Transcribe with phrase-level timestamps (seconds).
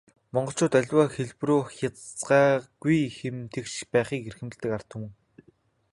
[0.33, 5.11] Монголчууд аливаад хэлбэрүү хазгайгүй, хэм тэгш байхыг эрхэмлэдэг ард түмэн.